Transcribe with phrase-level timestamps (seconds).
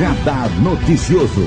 [0.00, 1.42] Radar Noticioso.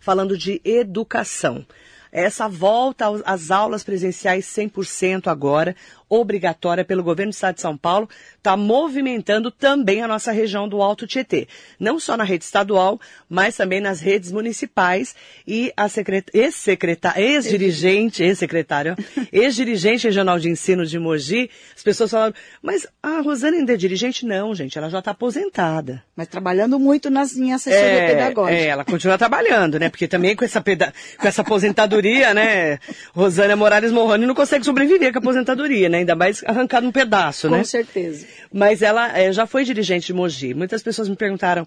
[0.00, 1.66] Falando de educação
[2.10, 5.76] essa volta às aulas presenciais 100% agora,
[6.12, 10.82] obrigatória pelo governo do estado de São Paulo, está movimentando também a nossa região do
[10.82, 11.48] Alto Tietê.
[11.80, 15.16] Não só na rede estadual, mas também nas redes municipais
[15.46, 15.86] e a
[16.34, 18.94] ex-secretária, ex-dirigente, ex-secretário,
[19.32, 24.26] ex-dirigente regional de ensino de Mogi, as pessoas falaram, mas a Rosana ainda é dirigente?
[24.26, 26.02] Não, gente, ela já está aposentada.
[26.14, 28.58] Mas trabalhando muito nas, em assessoria é, pedagógica.
[28.58, 29.88] É, ela continua trabalhando, né?
[29.88, 32.78] Porque também com essa, peda com essa aposentadoria, né?
[33.14, 36.01] Rosana Morales Morrone não consegue sobreviver com a aposentadoria, né?
[36.02, 37.58] Ainda mais arrancado um pedaço, Com né?
[37.60, 38.26] Com certeza.
[38.52, 40.54] Mas ela é, já foi dirigente de Mogi.
[40.54, 41.66] Muitas pessoas me perguntaram,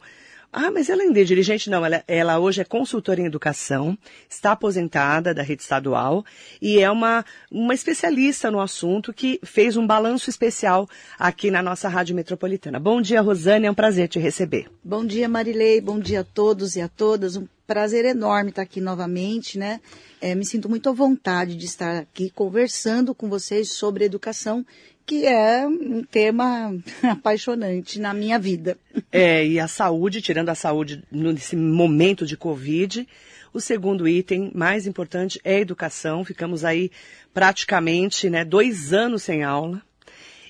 [0.58, 1.70] ah, mas ela ainda é dirigente?
[1.70, 3.98] Não, ela, ela hoje é consultora em educação,
[4.30, 6.24] está aposentada da rede estadual
[6.62, 10.88] e é uma, uma especialista no assunto que fez um balanço especial
[11.20, 12.80] aqui na nossa Rádio Metropolitana.
[12.80, 14.68] Bom dia, Rosane, é um prazer te receber.
[14.82, 17.36] Bom dia, Marilei, bom dia a todos e a todas.
[17.36, 19.80] Um prazer enorme estar aqui novamente, né?
[20.22, 24.66] É, me sinto muito à vontade de estar aqui conversando com vocês sobre educação,
[25.06, 28.78] que é um tema apaixonante na minha vida.
[29.12, 33.08] É, e a saúde, tirando a saúde nesse momento de Covid,
[33.54, 36.26] o segundo item mais importante é a educação.
[36.26, 36.92] Ficamos aí
[37.34, 39.82] praticamente né, dois anos sem aula.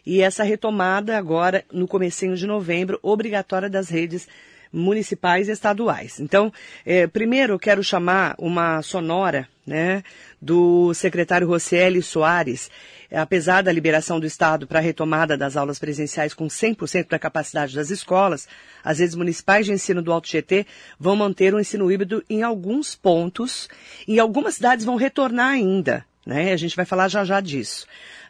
[0.05, 4.27] E essa retomada agora, no comecinho de novembro, obrigatória das redes
[4.71, 6.19] municipais e estaduais.
[6.19, 6.51] Então,
[6.85, 10.03] é, primeiro quero chamar uma sonora, né,
[10.41, 12.69] do secretário Rocieli Soares,
[13.11, 17.75] apesar da liberação do Estado para a retomada das aulas presenciais com 100% da capacidade
[17.75, 18.47] das escolas,
[18.83, 20.65] as redes municipais de ensino do Alto GT
[20.99, 23.67] vão manter o ensino híbrido em alguns pontos,
[24.07, 26.05] e algumas cidades vão retornar ainda.
[26.25, 26.51] Né?
[26.51, 27.85] A gente vai falar já já disso.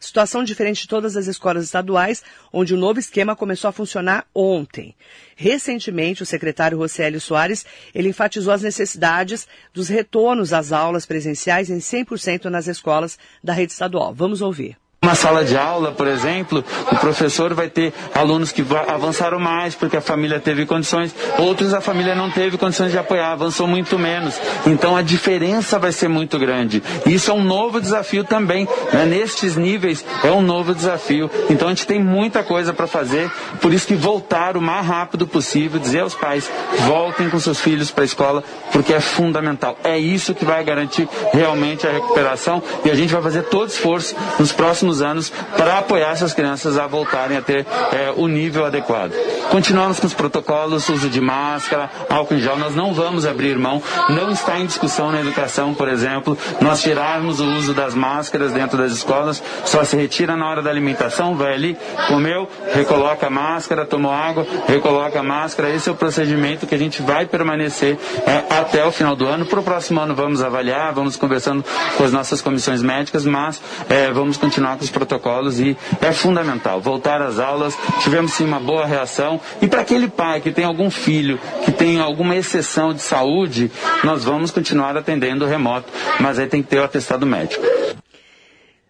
[0.05, 4.95] Situação diferente de todas as escolas estaduais, onde o novo esquema começou a funcionar ontem.
[5.35, 11.79] Recentemente, o secretário Rosélio Soares, ele enfatizou as necessidades dos retornos às aulas presenciais em
[11.79, 14.13] 100% nas escolas da rede estadual.
[14.13, 14.77] Vamos ouvir.
[15.05, 19.97] Uma sala de aula, por exemplo, o professor vai ter alunos que avançaram mais porque
[19.97, 24.33] a família teve condições, outros a família não teve condições de apoiar, avançou muito menos.
[24.65, 26.81] Então a diferença vai ser muito grande.
[27.05, 28.67] Isso é um novo desafio também.
[28.91, 29.05] Né?
[29.05, 31.29] Nestes níveis é um novo desafio.
[31.51, 33.29] Então a gente tem muita coisa para fazer,
[33.61, 36.49] por isso que voltar o mais rápido possível, dizer aos pais,
[36.87, 39.77] voltem com seus filhos para a escola, porque é fundamental.
[39.83, 44.15] É isso que vai garantir realmente a recuperação e a gente vai fazer todo esforço
[44.39, 49.13] nos próximos anos para apoiar essas crianças a voltarem a ter é, o nível adequado.
[49.49, 52.57] Continuamos com os protocolos, uso de máscara, álcool em gel.
[52.57, 57.39] Nós não vamos abrir mão, não está em discussão na educação, por exemplo, nós tirarmos
[57.39, 61.53] o uso das máscaras dentro das escolas, só se retira na hora da alimentação, vai
[61.53, 61.77] ali,
[62.07, 65.69] comeu, recoloca a máscara, tomou água, recoloca a máscara.
[65.69, 69.45] Esse é o procedimento que a gente vai permanecer é, até o final do ano.
[69.45, 71.63] Para o próximo ano vamos avaliar, vamos conversando
[71.97, 76.79] com as nossas comissões médicas, mas é, vamos continuar com os protocolos e é fundamental
[76.79, 77.75] voltar às aulas.
[78.01, 81.99] Tivemos sim uma boa reação e para aquele pai que tem algum filho que tem
[81.99, 83.71] alguma exceção de saúde,
[84.03, 87.63] nós vamos continuar atendendo remoto, mas aí tem que ter o atestado médico.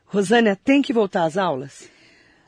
[0.06, 1.90] Rosânia, tem que voltar às aulas?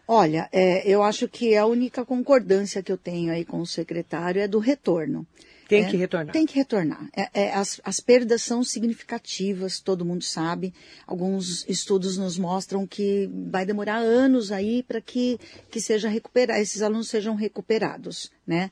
[0.08, 4.42] Olha, é, eu acho que a única concordância que eu tenho aí com o secretário
[4.42, 5.28] é do retorno.
[5.68, 6.34] Tem é, que retornar.
[6.34, 7.10] Tem que retornar.
[7.16, 10.74] É, é, as, as perdas são significativas, todo mundo sabe.
[11.06, 15.38] Alguns estudos nos mostram que vai demorar anos aí para que,
[15.70, 18.72] que seja recuperar, esses alunos sejam recuperados, né?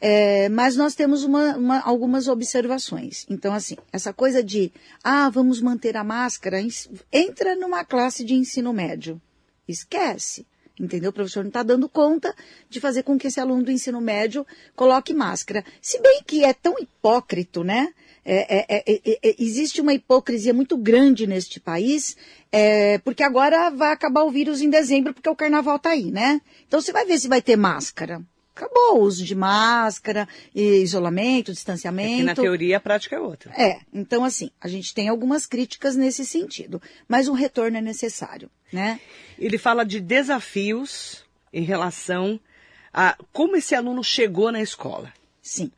[0.00, 3.26] É, mas nós temos uma, uma, algumas observações.
[3.30, 4.70] Então, assim, essa coisa de,
[5.02, 6.58] ah, vamos manter a máscara,
[7.10, 9.20] entra numa classe de ensino médio.
[9.66, 10.46] Esquece.
[10.78, 11.10] Entendeu?
[11.10, 12.34] O professor não está dando conta
[12.68, 15.64] de fazer com que esse aluno do ensino médio coloque máscara.
[15.80, 17.94] Se bem que é tão hipócrito, né?
[18.24, 22.16] É, é, é, é existe uma hipocrisia muito grande neste país,
[22.52, 26.40] é, porque agora vai acabar o vírus em dezembro, porque o carnaval está aí, né?
[26.66, 28.20] Então você vai ver se vai ter máscara.
[28.56, 32.22] Acabou o uso de máscara, isolamento, distanciamento.
[32.22, 33.52] É na teoria a prática é outra.
[33.52, 38.50] É, então assim, a gente tem algumas críticas nesse sentido, mas o retorno é necessário,
[38.72, 38.98] né?
[39.38, 41.22] Ele fala de desafios
[41.52, 42.40] em relação
[42.94, 45.12] a como esse aluno chegou na escola.
[45.42, 45.70] Sim.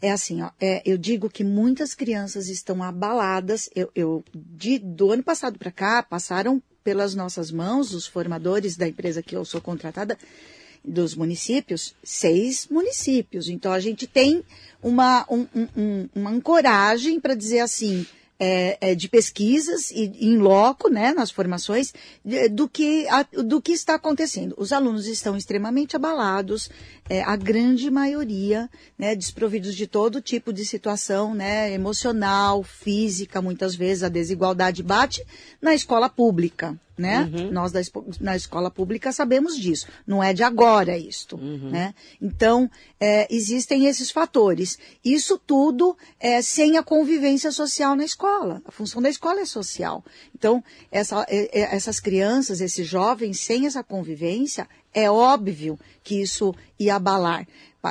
[0.00, 3.68] É assim, ó, é, eu digo que muitas crianças estão abaladas.
[3.74, 8.88] Eu, eu de, do ano passado para cá, passaram pelas nossas mãos, os formadores da
[8.88, 10.16] empresa que eu sou contratada,
[10.86, 13.48] dos municípios, seis municípios.
[13.48, 14.44] Então a gente tem
[14.82, 15.46] uma, um,
[15.76, 18.06] um, uma ancoragem para dizer assim,
[18.38, 21.92] é, é, de pesquisas e em loco, né, nas formações,
[22.50, 24.54] do, que, a, do que está acontecendo.
[24.58, 26.70] Os alunos estão extremamente abalados,
[27.08, 28.68] é, a grande maioria,
[28.98, 35.24] né, desprovidos de todo tipo de situação, né, emocional, física, muitas vezes a desigualdade bate
[35.60, 37.30] na escola pública, né?
[37.32, 37.50] Uhum.
[37.50, 37.80] Nós da,
[38.20, 39.86] na escola pública sabemos disso.
[40.06, 41.70] Não é de agora isto, uhum.
[41.70, 41.94] né?
[42.20, 44.78] Então, é, existem esses fatores.
[45.04, 48.62] Isso tudo é sem a convivência social na escola.
[48.64, 50.04] A função da escola é social.
[50.34, 56.54] Então, essa, é, é, essas crianças, esses jovens, sem essa convivência, é óbvio que isso
[56.78, 57.46] ia abalar.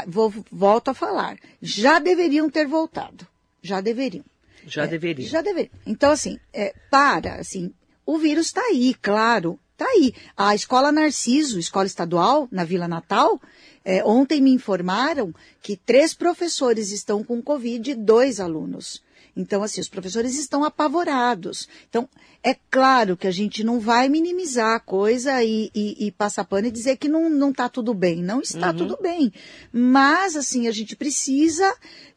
[0.08, 1.38] Vou, volto a falar.
[1.62, 3.28] Já deveriam ter voltado.
[3.62, 4.26] Já deveriam.
[4.66, 5.30] Já é, deveriam.
[5.30, 5.72] Já deveriam.
[5.86, 7.72] Então, assim, é, para, assim,
[8.06, 10.14] o vírus está aí, claro, está aí.
[10.38, 13.42] A escola Narciso, escola estadual, na Vila Natal,
[13.84, 19.04] é, ontem me informaram que três professores estão com Covid e dois alunos.
[19.36, 21.68] Então, assim, os professores estão apavorados.
[21.90, 22.08] Então,
[22.42, 26.68] é claro que a gente não vai minimizar a coisa e, e, e passar pano
[26.68, 28.24] e dizer que não está tudo bem.
[28.24, 28.78] Não está uhum.
[28.78, 29.34] tudo bem.
[29.74, 31.76] Mas, assim, a gente precisa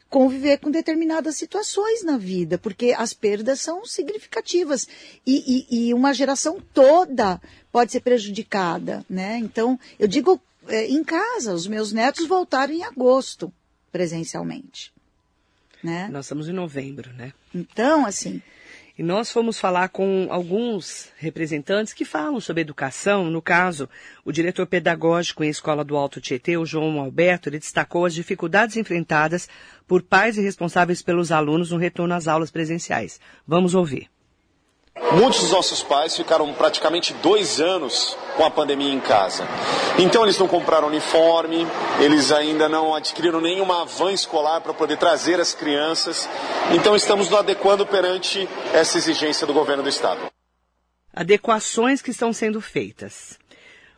[0.09, 4.87] conviver com determinadas situações na vida, porque as perdas são significativas
[5.25, 7.39] e, e, e uma geração toda
[7.71, 9.37] pode ser prejudicada, né?
[9.37, 13.53] Então, eu digo é, em casa, os meus netos voltaram em agosto,
[13.91, 14.91] presencialmente,
[15.83, 16.07] né?
[16.11, 17.33] Nós estamos em novembro, né?
[17.53, 18.41] Então, assim,
[18.99, 23.31] e nós fomos falar com alguns representantes que falam sobre educação.
[23.31, 23.87] No caso,
[24.25, 28.75] o diretor pedagógico em Escola do Alto Tietê, o João Alberto, ele destacou as dificuldades
[28.75, 29.47] enfrentadas
[29.87, 33.21] por pais e responsáveis pelos alunos no retorno às aulas presenciais.
[33.47, 34.09] Vamos ouvir.
[35.11, 39.47] Muitos dos nossos pais ficaram praticamente dois anos com a pandemia em casa.
[39.97, 41.65] Então eles não compraram uniforme,
[41.99, 46.29] eles ainda não adquiriram nenhuma van escolar para poder trazer as crianças.
[46.75, 50.19] Então estamos nos adequando perante essa exigência do governo do estado.
[51.11, 53.39] Adequações que estão sendo feitas.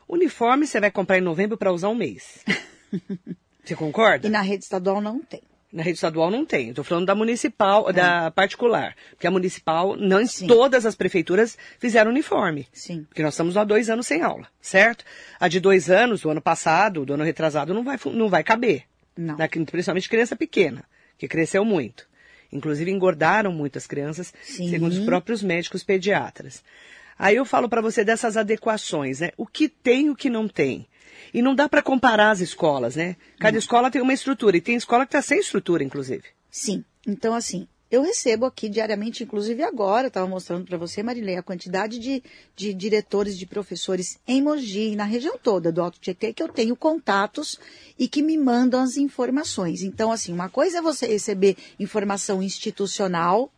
[0.07, 2.43] Uniforme você vai comprar em novembro para usar um mês.
[3.63, 4.27] Você concorda?
[4.27, 5.41] E na rede estadual não tem.
[5.71, 6.69] Na rede estadual não tem.
[6.69, 7.93] Estou falando da municipal, é.
[7.93, 8.95] da particular.
[9.11, 10.47] Porque a municipal, não Sim.
[10.47, 12.67] todas as prefeituras fizeram uniforme.
[12.73, 13.05] Sim.
[13.07, 15.05] Porque nós estamos há dois anos sem aula, certo?
[15.39, 18.83] A de dois anos, do ano passado, do ano retrasado, não vai, não vai caber.
[19.15, 19.37] Não.
[19.65, 20.83] Principalmente criança pequena,
[21.17, 22.05] que cresceu muito.
[22.51, 24.69] Inclusive engordaram muitas crianças, Sim.
[24.69, 26.63] segundo os próprios médicos pediatras.
[27.17, 29.31] Aí eu falo para você dessas adequações, né?
[29.37, 30.87] O que tem e o que não tem.
[31.33, 33.15] E não dá para comparar as escolas, né?
[33.39, 33.59] Cada não.
[33.59, 36.23] escola tem uma estrutura e tem escola que está sem estrutura, inclusive.
[36.49, 36.83] Sim.
[37.07, 41.99] Então, assim, eu recebo aqui diariamente, inclusive agora, estava mostrando para você, Marilei, a quantidade
[41.99, 42.23] de,
[42.55, 46.73] de diretores, de professores em Mogi, na região toda do Alto Tietê, que eu tenho
[46.73, 47.59] contatos
[47.99, 49.81] e que me mandam as informações.
[49.81, 53.51] Então, assim, uma coisa é você receber informação institucional,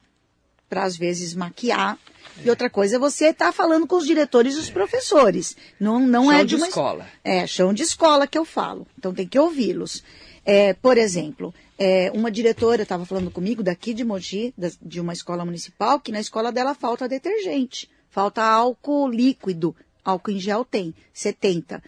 [0.73, 1.99] para às vezes maquiar,
[2.43, 5.55] e outra coisa é você estar tá falando com os diretores e os professores.
[5.79, 7.07] Não, não chão é de, de uma escola.
[7.23, 8.87] É, chão de escola que eu falo.
[8.97, 10.03] Então tem que ouvi-los.
[10.43, 15.13] É, por exemplo, é, uma diretora estava falando comigo daqui de Mogi, da, de uma
[15.13, 20.93] escola municipal, que na escola dela falta detergente, falta álcool líquido, álcool em gel tem,
[21.13, 21.83] 70.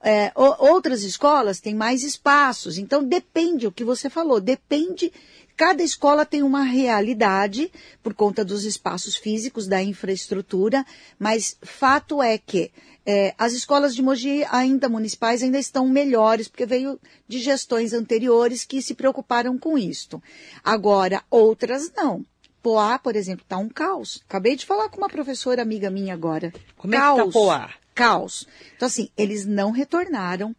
[0.00, 5.12] É, outras escolas têm mais espaços, então depende o que você falou, depende
[5.58, 7.68] Cada escola tem uma realidade
[8.00, 10.86] por conta dos espaços físicos, da infraestrutura,
[11.18, 12.70] mas fato é que
[13.04, 16.96] é, as escolas de Mogi, ainda municipais, ainda estão melhores, porque veio
[17.26, 20.22] de gestões anteriores que se preocuparam com isto.
[20.62, 22.24] Agora, outras não.
[22.62, 24.22] Poá, por exemplo, está um caos.
[24.28, 26.52] Acabei de falar com uma professora amiga minha agora.
[26.76, 27.70] Como caos, é que tá Poá?
[27.96, 28.46] Caos.
[28.76, 30.54] Então, assim, eles não retornaram.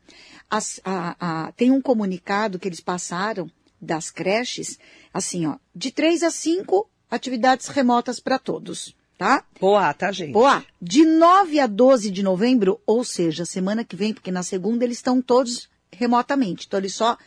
[0.50, 3.50] As, a, a, tem um comunicado que eles passaram
[3.82, 4.78] das creches,
[5.14, 9.44] assim, ó, de três a cinco atividades remotas para todos, tá?
[9.60, 10.34] Boa, tá, gente?
[10.34, 10.64] Boa.
[10.82, 14.98] De 9 a 12 de novembro, ou seja, semana que vem, porque na segunda eles
[14.98, 16.66] estão todos remotamente.
[16.68, 17.18] Então, eles só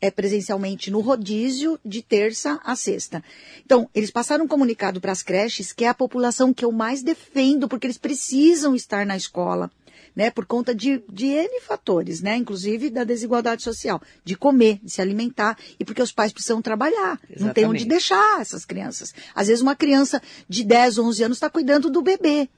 [0.00, 3.24] é presencialmente no rodízio de terça a sexta.
[3.64, 7.02] Então, eles passaram um comunicado para as creches, que é a população que eu mais
[7.02, 9.70] defendo, porque eles precisam estar na escola
[10.20, 14.90] né, por conta de, de N fatores, né, inclusive da desigualdade social, de comer, de
[14.90, 17.40] se alimentar, e porque os pais precisam trabalhar, Exatamente.
[17.40, 19.14] não tem onde deixar essas crianças.
[19.34, 22.50] Às vezes uma criança de 10, 11 anos está cuidando do bebê.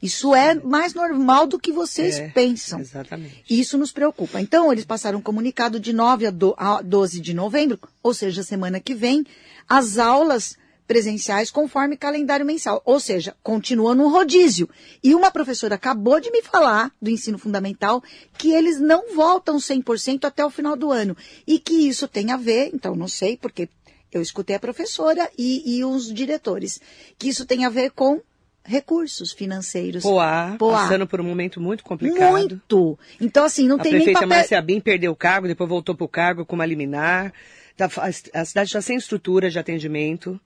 [0.00, 2.80] Isso é mais normal do que vocês é, pensam.
[2.80, 3.44] Exatamente.
[3.50, 4.40] E isso nos preocupa.
[4.40, 6.24] Então, eles passaram um comunicado de 9
[6.56, 9.26] a 12 de novembro, ou seja, semana que vem,
[9.68, 10.56] as aulas
[10.90, 14.68] presenciais conforme calendário mensal, ou seja, continua no rodízio.
[15.04, 18.02] E uma professora acabou de me falar do ensino fundamental
[18.36, 21.16] que eles não voltam 100% até o final do ano
[21.46, 23.68] e que isso tem a ver, então não sei, porque
[24.10, 26.80] eu escutei a professora e, e os diretores,
[27.16, 28.20] que isso tem a ver com
[28.64, 30.02] recursos financeiros.
[30.02, 30.82] Poá, Poá.
[30.82, 32.32] passando por um momento muito complicado.
[32.32, 32.98] Muito.
[33.20, 34.38] Então, assim, não a tem nem prefeita papel...
[34.38, 37.32] Márcia Bim perdeu o cargo, depois voltou para o cargo com uma liminar.
[37.76, 37.88] Tá-
[38.34, 40.38] a cidade está sem estrutura de atendimento,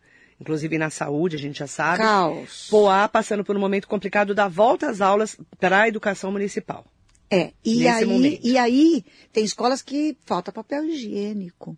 [0.45, 1.99] inclusive na saúde, a gente já sabe.
[1.99, 2.69] Caos.
[2.71, 6.85] Poá passando por um momento complicado da volta às aulas para a educação municipal.
[7.31, 8.41] É, e aí, momento.
[8.47, 11.77] e aí tem escolas que falta papel higiênico,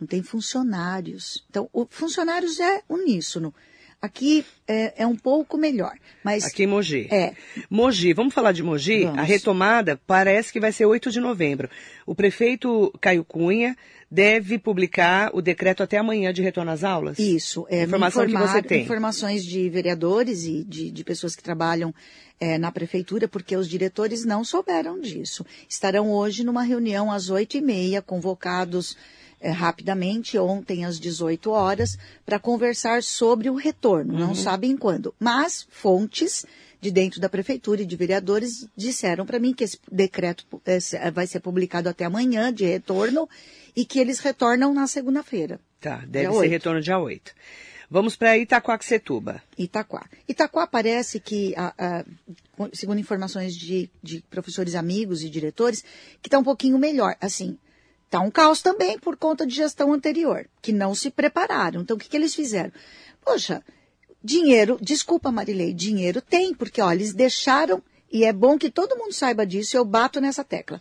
[0.00, 1.44] não tem funcionários.
[1.50, 3.52] Então, o funcionários é uníssono.
[4.02, 5.92] Aqui é, é um pouco melhor,
[6.24, 7.06] mas Aqui em Mogi.
[7.10, 7.34] É.
[7.68, 9.04] Mogi, vamos falar de Mogi?
[9.04, 9.18] Vamos.
[9.18, 11.68] A retomada parece que vai ser 8 de novembro.
[12.06, 13.76] O prefeito Caio Cunha
[14.10, 17.18] deve publicar o decreto até amanhã de retorno às aulas?
[17.18, 18.82] Isso, é, Informação que você tem.
[18.82, 21.94] informações de vereadores e de, de pessoas que trabalham
[22.40, 25.44] é, na prefeitura, porque os diretores não souberam disso.
[25.68, 28.96] Estarão hoje numa reunião às oito e meia, convocados
[29.40, 34.12] é, rapidamente, ontem às 18 horas, para conversar sobre o retorno.
[34.14, 34.20] Uhum.
[34.20, 35.14] Não sabem quando.
[35.18, 36.44] Mas fontes
[36.80, 40.98] de dentro da prefeitura e de vereadores disseram para mim que esse decreto é, se-
[41.10, 43.28] vai ser publicado até amanhã de retorno
[43.76, 45.60] e que eles retornam na segunda-feira.
[45.80, 46.50] Tá, deve ser oito.
[46.50, 47.32] retorno dia 8.
[47.90, 49.42] Vamos para Itacoaxetuba.
[49.58, 50.06] Itaquá.
[50.28, 52.04] Itaquá parece que, a- a-
[52.72, 55.82] segundo informações de, de professores amigos e diretores,
[56.22, 57.16] que está um pouquinho melhor.
[57.20, 57.58] Assim,
[58.10, 61.80] está um caos também por conta de gestão anterior, que não se prepararam.
[61.80, 62.72] Então, o que, que eles fizeram?
[63.24, 63.62] Poxa,
[64.22, 67.80] dinheiro, desculpa Marilei, dinheiro tem, porque ó, eles deixaram,
[68.12, 70.80] e é bom que todo mundo saiba disso, eu bato nessa tecla.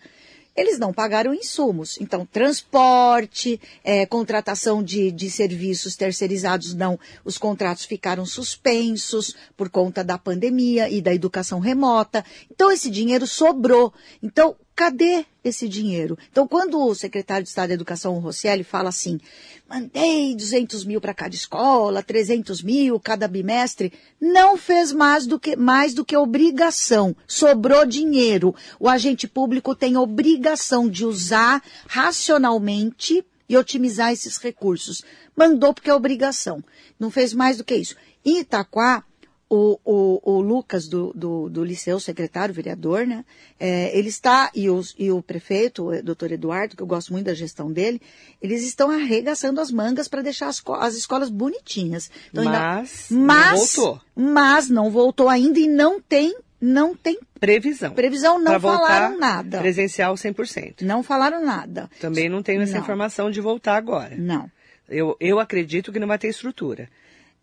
[0.56, 2.02] Eles não pagaram insumos.
[2.02, 7.00] Então, transporte, eh, contratação de, de serviços terceirizados, não.
[7.24, 12.26] Os contratos ficaram suspensos por conta da pandemia e da educação remota.
[12.52, 13.94] Então, esse dinheiro sobrou.
[14.22, 16.18] Então, cadê esse dinheiro?
[16.32, 19.20] Então, quando o secretário de Estado da Educação, Rosselli, fala assim,
[19.68, 25.58] mandei 200 mil para cada escola, 300 mil cada bimestre, não fez mais do que,
[25.58, 27.14] mais do que obrigação.
[27.28, 28.56] Sobrou dinheiro.
[28.80, 35.04] O agente público tem obrigação de usar racionalmente e otimizar esses recursos.
[35.36, 36.64] Mandou porque é obrigação.
[36.98, 37.98] Não fez mais do que isso.
[38.24, 39.04] Em Itaquá,
[39.50, 43.26] o, o, o Lucas do, do, do Liceu, secretário, vereador, né?
[43.60, 47.26] é, ele está, e, os, e o prefeito, o doutor Eduardo, que eu gosto muito
[47.26, 48.00] da gestão dele,
[48.42, 52.12] eles estão arregaçando as mangas para deixar as, as escolas bonitinhas.
[52.30, 54.02] Então, Mas não mas, voltou.
[54.16, 57.94] mas não voltou ainda e não tem, não tem Previsão.
[57.94, 59.60] previsão, não falaram nada.
[59.60, 60.82] Presencial 100%.
[60.82, 61.90] Não falaram nada.
[62.00, 62.82] Também não tenho essa Não.
[62.82, 64.16] informação de voltar agora.
[64.16, 64.50] Não.
[64.88, 66.90] Eu, eu acredito que não vai ter estrutura.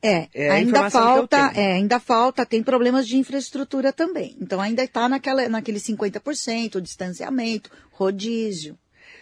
[0.07, 4.37] É, É ainda falta, é, ainda falta, tem problemas de infraestrutura também.
[4.41, 8.79] Então ainda está naquela, naquele 50%, o distanciamento, rodízio.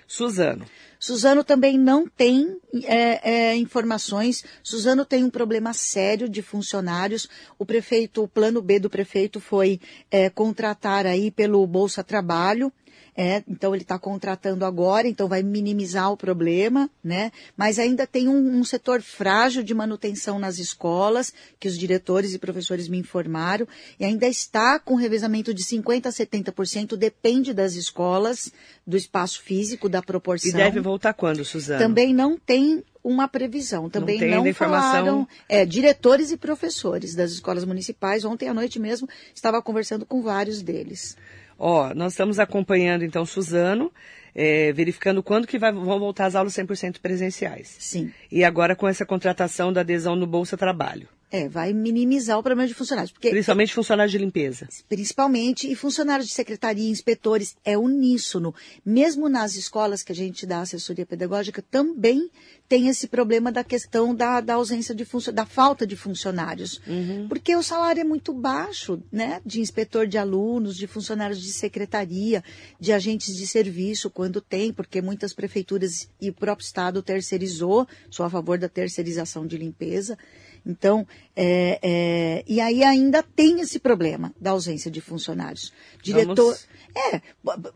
[0.07, 0.67] Suzano.
[0.99, 4.45] Suzano também não tem é, é, informações.
[4.63, 7.29] Suzano tem um problema sério de funcionários.
[7.59, 12.73] O prefeito, o plano B do prefeito foi é, contratar aí pelo Bolsa Trabalho.
[13.17, 17.31] É, então ele está contratando agora, então vai minimizar o problema, né?
[17.57, 22.39] Mas ainda tem um, um setor frágil de manutenção nas escolas, que os diretores e
[22.39, 23.69] professores me informaram,
[24.01, 28.53] e ainda está com revezamento de 50% a 70%, depende das escolas,
[28.85, 30.51] do espaço físico, da proporção.
[30.51, 31.81] E deve voltar quando, Suzano?
[31.81, 33.91] Também não tem uma previsão.
[33.91, 34.91] Também não, informação.
[34.91, 35.29] falaram.
[35.49, 38.25] É, diretores e professores das escolas municipais.
[38.25, 41.17] Ontem à noite mesmo estava conversando com vários deles.
[41.59, 43.93] Ó, nós estamos acompanhando então Suzano,
[44.35, 47.77] é, verificando quando que vai- vão voltar as aulas 100% presenciais.
[47.79, 48.11] Sim.
[48.33, 51.07] E agora com essa contratação da adesão no Bolsa Trabalho.
[51.37, 53.11] É, vai minimizar o problema de funcionários.
[53.11, 54.69] Porque Principalmente funcionários de limpeza.
[54.89, 58.55] principalmente, e funcionários de secretaria, inspetores, é uníssono.
[58.87, 62.31] Mesmo nas escolas que a gente dá assessoria pedagógica, também
[62.69, 66.81] tem esse problema da questão da, da ausência de funcio- da falta de funcionários.
[67.29, 69.41] Porque o salário é muito baixo, né?
[69.45, 72.45] De inspetor de alunos, de funcionários de secretaria,
[72.79, 78.25] de agentes de serviço, quando tem, porque muitas prefeituras e o próprio Estado terceirizou, sou
[78.25, 80.17] a favor da terceirização de limpeza.
[80.67, 81.07] Então,
[81.37, 85.73] é, é, e aí ainda tem esse problema da ausência de funcionários.
[86.03, 86.69] Diretor, Vamos-
[87.13, 87.21] é,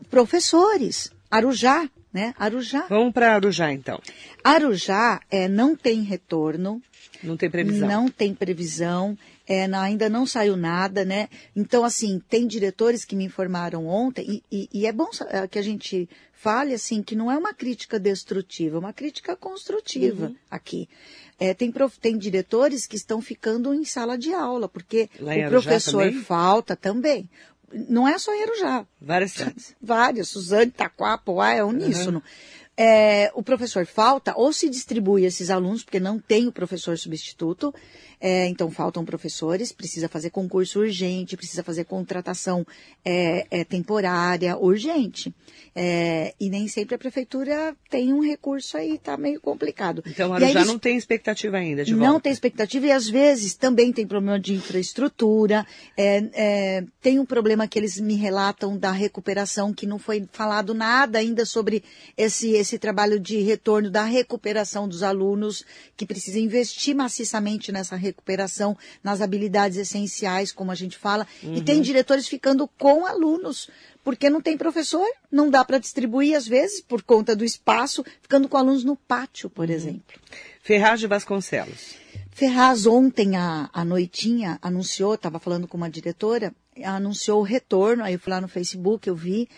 [0.09, 2.33] professores, Arujá, né?
[2.37, 2.85] Arujá.
[2.89, 4.01] Vamos para Arujá então.
[4.43, 6.81] Arujá é, não tem retorno,
[7.23, 7.87] Não tem previsão.
[7.87, 9.17] não tem previsão,
[9.47, 11.29] é, ainda não saiu nada, né?
[11.55, 15.59] Então, assim, tem diretores que me informaram ontem, e, e- e é bom eh, que
[15.59, 20.35] a gente fale, assim, que não é uma crítica destrutiva, é uma crítica construtiva Uhum.
[20.49, 20.87] aqui.
[21.39, 25.49] É, tem, prof- tem diretores que estão ficando em sala de aula, porque Lá o
[25.49, 26.21] professor também?
[26.21, 27.29] falta também.
[27.87, 29.75] Não é só em Arujá, Várias cidades.
[29.81, 32.21] várias, Suzane, Itaquá, Poá, é uníssono.
[32.75, 37.73] é, o professor falta, ou se distribui esses alunos, porque não tem o professor substituto,
[38.21, 42.65] é, então faltam professores, precisa fazer concurso urgente, precisa fazer contratação
[43.05, 45.33] é, é temporária urgente.
[45.73, 50.03] É, e nem sempre a prefeitura tem um recurso aí, tá meio complicado.
[50.05, 50.67] Então, já eles...
[50.67, 52.11] não tem expectativa ainda de volta.
[52.11, 57.25] Não tem expectativa e às vezes também tem problema de infraestrutura, é, é, tem um
[57.25, 61.83] problema que eles me relatam da recuperação, que não foi falado nada ainda sobre
[62.17, 65.63] esse, esse trabalho de retorno da recuperação dos alunos,
[65.95, 71.55] que precisa investir maciçamente nessa recuperação recuperação nas habilidades essenciais, como a gente fala, uhum.
[71.55, 71.81] e tem uhum.
[71.81, 73.69] diretores ficando com alunos,
[74.03, 78.47] porque não tem professor, não dá para distribuir às vezes por conta do espaço, ficando
[78.47, 79.75] com alunos no pátio, por uhum.
[79.75, 80.19] exemplo.
[80.61, 81.95] Ferraz de Vasconcelos.
[82.31, 88.13] Ferraz ontem à, à noitinha anunciou, estava falando com uma diretora, anunciou o retorno, aí
[88.13, 89.49] eu fui lá no Facebook, eu vi,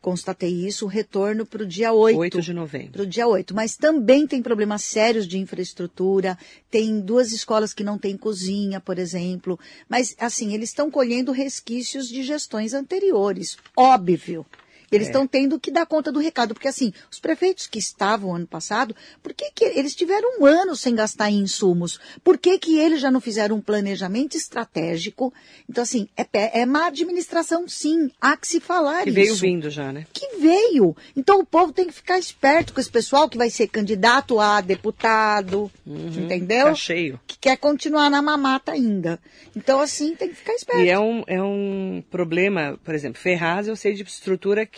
[0.00, 2.18] constatei isso, o retorno para o dia 8.
[2.18, 2.92] 8 de novembro.
[2.92, 3.54] Para o dia 8.
[3.54, 6.38] Mas também tem problemas sérios de infraestrutura,
[6.70, 9.58] tem duas escolas que não têm cozinha, por exemplo.
[9.88, 13.56] Mas, assim, eles estão colhendo resquícios de gestões anteriores.
[13.76, 14.44] Óbvio.
[14.90, 15.28] Eles estão é.
[15.28, 19.34] tendo que dar conta do recado, porque assim, os prefeitos que estavam ano passado, por
[19.34, 21.98] que, que eles tiveram um ano sem gastar em insumos?
[22.22, 25.32] Por que, que eles já não fizeram um planejamento estratégico?
[25.68, 28.10] Então, assim, é, é má administração, sim.
[28.20, 29.18] Há que se falar que isso.
[29.18, 30.06] Que veio vindo já, né?
[30.12, 30.96] Que veio.
[31.16, 34.60] Então, o povo tem que ficar esperto com esse pessoal que vai ser candidato a
[34.60, 36.66] deputado, uhum, entendeu?
[36.66, 37.20] Tá cheio.
[37.26, 39.18] Que quer continuar na mamata ainda.
[39.54, 40.82] Então, assim, tem que ficar esperto.
[40.82, 44.75] E é um, é um problema, por exemplo, Ferraz, eu sei de estrutura que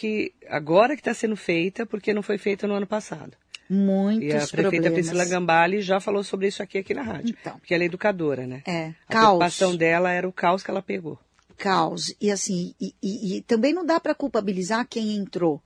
[0.48, 3.32] agora que está sendo feita, porque não foi feita no ano passado.
[3.68, 4.92] Muitos E a prefeita problemas.
[4.92, 7.36] Priscila Gambale já falou sobre isso aqui, aqui na rádio.
[7.38, 7.58] Então.
[7.58, 8.62] Porque ela é educadora, né?
[8.66, 8.94] É.
[9.08, 9.24] A caos.
[9.26, 11.18] preocupação dela era o caos que ela pegou.
[11.58, 12.14] Caos.
[12.20, 15.60] E assim, e, e, e também não dá para culpabilizar quem entrou.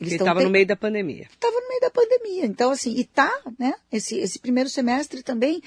[0.00, 1.26] Eles estava no meio da pandemia.
[1.30, 2.44] Estava no meio da pandemia.
[2.44, 3.74] Então, assim, e tá, né?
[3.90, 5.62] Esse, esse primeiro semestre também,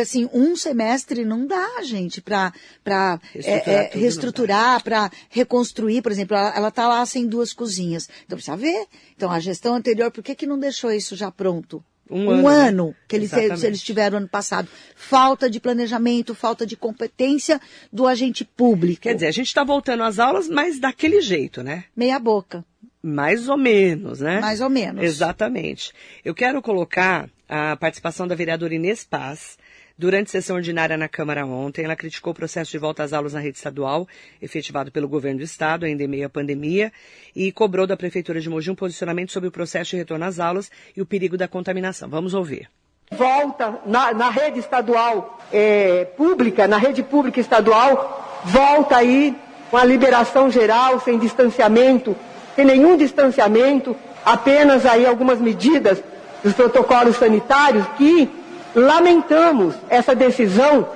[0.00, 2.52] assim, um semestre não dá, gente, para
[2.82, 3.20] reestruturar,
[3.66, 8.08] é, é, reestruturar para reconstruir, por exemplo, ela está lá sem duas cozinhas.
[8.24, 8.86] Então, precisa ver.
[9.14, 11.84] Então, a gestão anterior, por que, que não deixou isso já pronto?
[12.08, 12.94] Um, um ano, ano né?
[13.08, 14.68] que eles, eles tiveram ano passado.
[14.94, 17.60] Falta de planejamento, falta de competência
[17.92, 19.02] do agente público.
[19.02, 21.84] Quer dizer, a gente está voltando às aulas, mas daquele jeito, né?
[21.96, 22.64] Meia boca.
[23.06, 24.40] Mais ou menos, né?
[24.40, 25.00] Mais ou menos.
[25.04, 25.92] Exatamente.
[26.24, 29.56] Eu quero colocar a participação da vereadora Inês Paz.
[29.96, 33.40] Durante sessão ordinária na Câmara ontem, ela criticou o processo de volta às aulas na
[33.40, 34.06] rede estadual,
[34.42, 36.92] efetivado pelo governo do estado, ainda em meio à pandemia,
[37.34, 40.68] e cobrou da Prefeitura de Mogi um posicionamento sobre o processo de retorno às aulas
[40.94, 42.10] e o perigo da contaminação.
[42.10, 42.68] Vamos ouvir.
[43.12, 49.34] Volta na, na rede estadual é, pública, na rede pública estadual, volta aí
[49.70, 52.14] com a liberação geral, sem distanciamento,
[52.56, 56.02] sem nenhum distanciamento, apenas aí algumas medidas
[56.42, 58.28] dos protocolos sanitários que
[58.74, 60.88] lamentamos essa decisão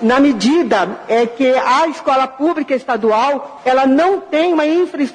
[0.00, 4.62] na medida é que a escola pública estadual ela não tem uma,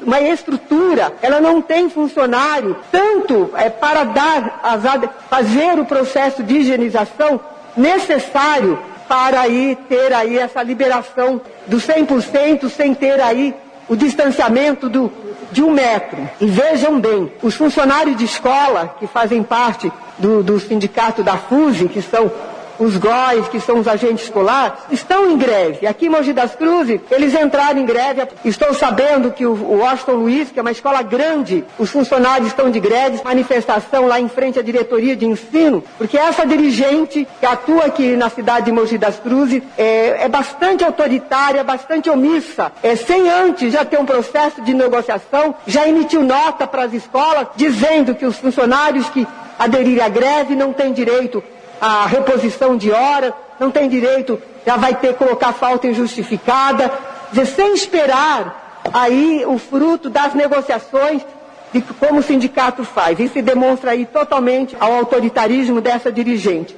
[0.06, 4.84] uma estrutura, ela não tem funcionário tanto é, para dar as,
[5.30, 7.40] fazer o processo de higienização
[7.78, 13.54] necessário para aí ter aí essa liberação do 100% sem ter aí
[13.88, 15.12] o distanciamento do,
[15.52, 16.30] de um metro.
[16.40, 21.88] E vejam bem, os funcionários de escola que fazem parte do, do sindicato da FUSE,
[21.88, 22.32] que são
[22.80, 25.86] os GOIs, que são os agentes escolares, estão em greve.
[25.88, 28.28] Aqui em Mogi das Cruzes, eles entraram em greve.
[28.44, 32.80] Estou sabendo que o, Washington Luiz, que é uma escola grande, os funcionários estão de
[32.80, 38.16] greve, manifestação lá em frente à diretoria de ensino, porque essa dirigente que atua aqui
[38.16, 42.72] na cidade de Mogi das Cruzes é, é bastante autoritária, bastante omissa.
[42.82, 47.48] É, sem antes já ter um processo de negociação, já emitiu nota para as escolas
[47.56, 51.44] dizendo que os funcionários que aderirem à greve não têm direito
[51.84, 56.90] a reposição de hora, não tem direito, já vai ter que colocar falta injustificada,
[57.30, 61.26] dizer, sem esperar aí o fruto das negociações
[61.74, 63.20] de como o sindicato faz.
[63.20, 66.74] Isso se demonstra aí totalmente ao autoritarismo dessa dirigente.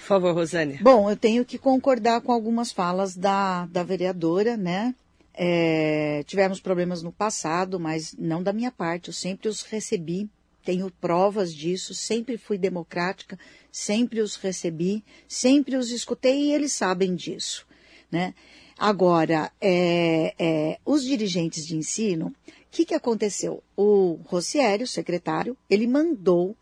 [0.00, 0.78] Por favor, Rosane.
[0.82, 4.94] Bom, eu tenho que concordar com algumas falas da, da vereadora, né?
[5.32, 9.08] É, tivemos problemas no passado, mas não da minha parte.
[9.08, 10.28] Eu sempre os recebi
[10.64, 13.38] tenho provas disso, sempre fui democrática,
[13.70, 17.66] sempre os recebi, sempre os escutei e eles sabem disso.
[18.10, 18.34] Né?
[18.78, 22.32] Agora, é, é, os dirigentes de ensino, o
[22.70, 23.62] que, que aconteceu?
[23.76, 26.56] O Rossieri, o secretário, ele mandou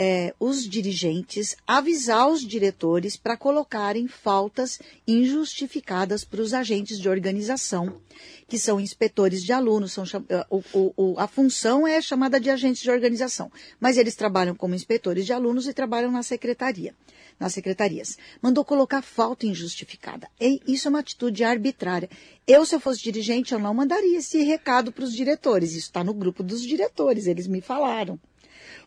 [0.00, 8.00] é, os dirigentes avisar os diretores para colocarem faltas injustificadas para os agentes de organização,
[8.46, 9.94] que são inspetores de alunos.
[9.94, 10.62] São, é, o,
[10.96, 15.32] o, a função é chamada de agentes de organização, mas eles trabalham como inspetores de
[15.32, 16.94] alunos e trabalham na secretaria
[17.38, 18.18] nas secretarias.
[18.42, 20.28] Mandou colocar falta injustificada.
[20.40, 22.10] E isso é uma atitude arbitrária.
[22.46, 25.70] Eu, se eu fosse dirigente, eu não mandaria esse recado para os diretores.
[25.70, 28.18] Isso está no grupo dos diretores, eles me falaram.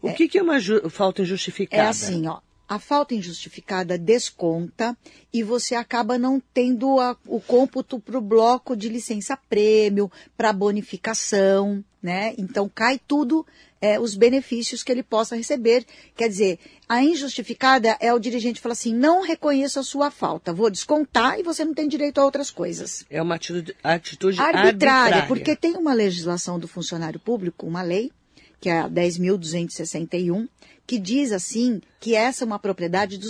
[0.01, 0.57] O é, que, que, é uma
[0.89, 1.83] falta injustificada?
[1.83, 2.39] É assim, ó.
[2.67, 4.97] A falta injustificada desconta
[5.33, 11.83] e você acaba não tendo a, o cômputo para o bloco de licença-prêmio, para bonificação,
[12.01, 12.33] né?
[12.37, 13.45] Então cai tudo
[13.81, 15.85] é, os benefícios que ele possa receber.
[16.15, 20.69] Quer dizer, a injustificada é o dirigente falar assim: não reconheço a sua falta, vou
[20.69, 23.05] descontar e você não tem direito a outras coisas.
[23.09, 28.11] É uma atitude, atitude arbitrária, arbitrária, porque tem uma legislação do funcionário público, uma lei,
[28.61, 30.47] que é a 10.261,
[30.85, 33.27] que diz assim que essa é uma propriedade do,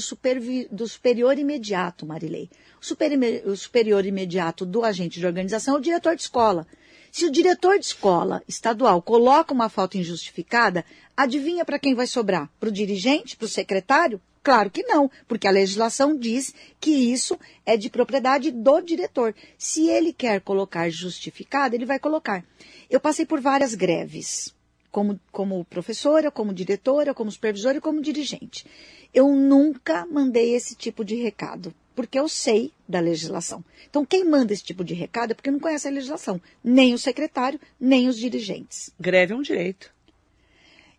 [0.70, 2.50] do superior imediato, Marilei.
[2.82, 3.12] O, super,
[3.48, 6.67] o superior imediato do agente de organização é o diretor de escola.
[7.12, 10.84] Se o diretor de escola estadual coloca uma falta injustificada,
[11.15, 12.50] adivinha para quem vai sobrar?
[12.60, 13.38] Para o dirigente?
[13.38, 14.22] Para o secretário?
[14.44, 19.36] Claro que não, porque a legislação diz que isso é de propriedade do diretor.
[19.58, 22.44] Se ele quer colocar justificado, ele vai colocar.
[22.89, 24.54] Eu passei por várias greves,
[24.91, 28.65] como, como professora, como diretora, como supervisora e como dirigente.
[29.13, 33.63] Eu nunca mandei esse tipo de recado porque eu sei da legislação.
[33.89, 36.97] Então, quem manda esse tipo de recado é porque não conhece a legislação, nem o
[36.97, 38.91] secretário, nem os dirigentes.
[38.99, 39.93] Greve é um direito.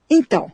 [0.09, 0.52] Então,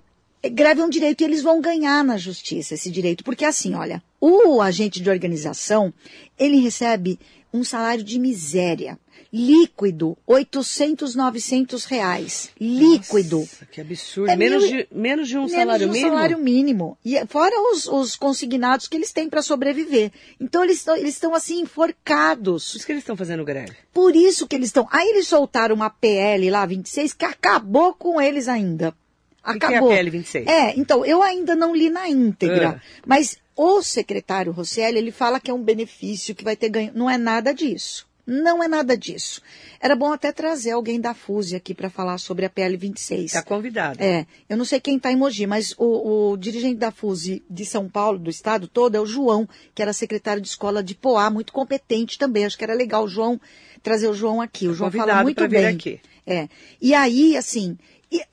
[0.51, 4.03] greve é um direito e eles vão ganhar na justiça esse direito, porque assim, olha,
[4.21, 5.93] o agente de organização,
[6.39, 7.19] ele recebe
[7.53, 8.99] um salário de miséria
[9.33, 12.51] líquido, 800, 900 reais.
[12.61, 13.41] Líquido.
[13.41, 14.31] Nossa, que absurdo.
[14.31, 16.11] É menos, mil, de, menos de um menos salário de um mínimo?
[16.11, 16.99] salário mínimo.
[17.05, 20.11] E fora os, os consignados que eles têm para sobreviver.
[20.41, 22.71] Então eles estão eles assim enforcados.
[22.71, 23.73] Por isso que eles estão fazendo greve.
[23.93, 24.89] Por isso que eles estão.
[24.91, 28.95] Aí eles soltaram uma PL lá, 26, que acabou com eles ainda.
[29.43, 29.69] Acabou.
[29.69, 30.47] Que é a PL 26?
[30.47, 32.81] É, então, eu ainda não li na íntegra.
[32.83, 33.01] É.
[33.07, 36.93] Mas o secretário Rosselli, ele fala que é um benefício, que vai ter ganho.
[36.95, 38.07] Não é nada disso.
[38.31, 39.41] Não é nada disso.
[39.81, 43.25] Era bom até trazer alguém da FUSE aqui para falar sobre a PL 26.
[43.25, 44.03] Está convidado.
[44.03, 47.65] É, eu não sei quem está em Mogi, mas o, o, dirigente da FUSE de
[47.65, 51.31] São Paulo, do estado todo, é o João, que era secretário de escola de Poá,
[51.31, 52.45] muito competente também.
[52.45, 53.41] Acho que era legal o João
[53.83, 54.69] trazer o João aqui.
[54.69, 55.67] O João fala muito bem.
[55.67, 55.99] Aqui.
[56.27, 56.49] É.
[56.83, 57.79] E aí, assim,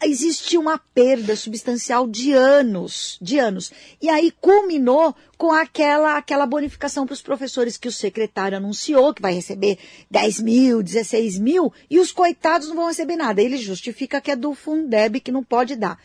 [0.02, 3.72] existe uma perda substancial de anos, de anos.
[4.02, 9.22] E aí culminou com aquela, aquela bonificação para os professores que o secretário anunciou, que
[9.22, 9.78] vai receber
[10.10, 13.42] 10 mil, 16 mil, e os coitados não vão receber nada.
[13.42, 16.00] Ele justifica que é do Fundeb que não pode dar.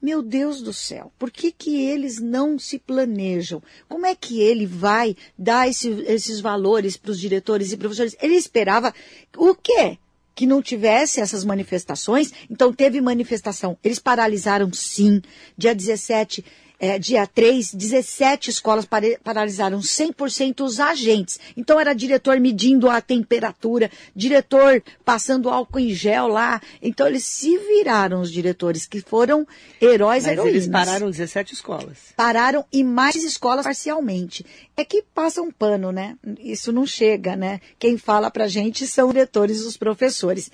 [0.00, 3.62] Meu Deus do céu, por que, que eles não se planejam?
[3.86, 8.16] Como é que ele vai dar esse, esses valores para os diretores e professores?
[8.18, 8.94] Ele esperava
[9.36, 9.98] o quê?
[10.40, 12.32] Que não tivesse essas manifestações.
[12.48, 13.76] Então, teve manifestação.
[13.84, 15.20] Eles paralisaram, sim.
[15.54, 16.42] Dia 17
[16.80, 18.86] é, dia 3, 17 escolas
[19.22, 21.38] paralisaram 100% os agentes.
[21.54, 26.60] Então era diretor medindo a temperatura, diretor passando álcool em gel lá.
[26.80, 29.46] Então eles se viraram, os diretores, que foram
[29.80, 30.54] heróis Mas heroínas.
[30.54, 31.98] eles pararam 17 escolas.
[32.16, 34.46] Pararam e mais escolas parcialmente.
[34.74, 36.16] É que passa um pano, né?
[36.38, 37.60] Isso não chega, né?
[37.78, 40.50] Quem fala pra gente são diretores e os professores.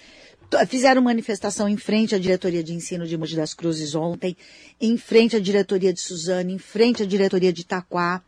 [0.69, 4.37] Fizeram manifestação em frente à diretoria de ensino de Mogi das Cruzes ontem,
[4.81, 8.23] em frente à diretoria de Suzano, em frente à diretoria de Itaquá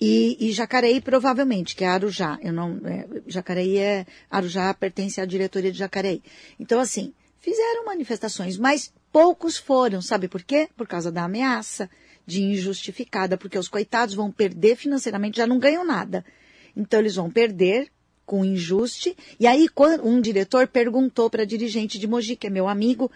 [0.00, 2.38] e, e Jacareí provavelmente, que é Arujá.
[2.40, 6.22] Eu não, é, Jacareí é, Arujá pertence à diretoria de Jacareí.
[6.60, 10.68] Então assim, fizeram manifestações, mas poucos foram, sabe por quê?
[10.76, 11.90] Por causa da ameaça
[12.24, 16.24] de injustificada, porque os coitados vão perder financeiramente, já não ganham nada.
[16.76, 17.90] Então eles vão perder
[18.24, 19.16] com injuste.
[19.38, 19.68] E aí,
[20.02, 23.10] um diretor perguntou para dirigente de Mogi, que é meu amigo,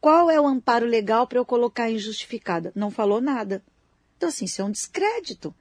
[0.00, 2.72] qual é o amparo legal para eu colocar injustificada?
[2.74, 3.62] Não falou nada.
[4.16, 5.54] Então, assim, isso é um descrédito.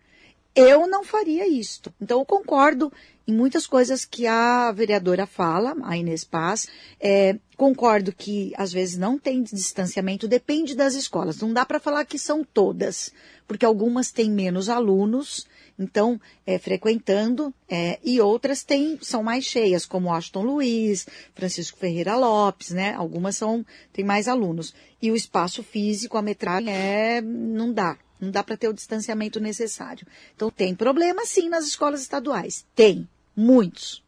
[0.56, 1.94] Eu não faria isto.
[2.02, 2.92] Então, eu concordo
[3.28, 6.68] em muitas coisas que a vereadora fala, a Inês Paz.
[7.00, 11.40] É, concordo que às vezes não tem distanciamento, depende das escolas.
[11.40, 13.14] Não dá para falar que são todas,
[13.48, 15.46] porque algumas têm menos alunos
[15.80, 22.18] então, é, frequentando, é, e outras têm, são mais cheias, como Aston Luiz, Francisco Ferreira
[22.18, 22.94] Lopes, né?
[22.94, 24.76] Algumas são, têm mais alunos.
[25.02, 27.98] E o espaço físico, a metragem, é, não dá.
[28.20, 30.06] Não dá para ter o distanciamento necessário.
[30.36, 32.66] Então, tem problema sim nas escolas estaduais.
[32.76, 34.04] Tem, muitos.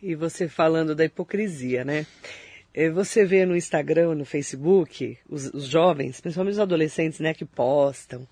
[0.00, 2.06] E você falando da hipocrisia, né?
[2.74, 7.44] eh, você vê no Instagram, no Facebook, os, os jovens, principalmente os adolescentes, né, que
[7.44, 8.26] postam,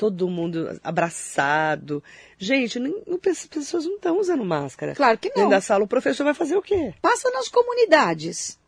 [0.00, 2.02] todo mundo abraçado.
[2.38, 4.94] Gente, nem- as pessoas não estão usando máscara.
[4.94, 5.34] Claro que não.
[5.34, 6.94] Dentro da sala, o professor vai fazer o quê?
[7.02, 8.58] Passa nas comunidades.